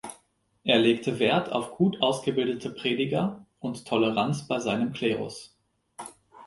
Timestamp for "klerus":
4.93-5.55